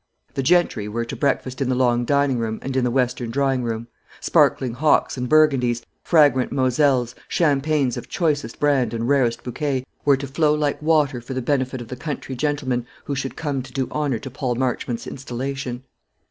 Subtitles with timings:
[0.33, 3.61] The gentry were to breakfast in the long dining room and in the western drawing
[3.61, 3.87] room.
[4.19, 10.25] Sparkling hocks and Burgundies, fragrant Moselles, champagnes of choicest brand and rarest bouquet, were to
[10.25, 13.87] flow like water for the benefit of the country gentlemen who should come to do
[13.91, 15.83] honour to Paul Marchmont's installation.